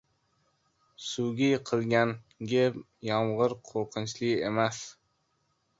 •Suvga 1.07 1.49
yiqilganga 1.51 2.65
yomg‘ir 3.11 3.57
qo‘rqinchli 3.71 4.35
emas. 4.53 4.83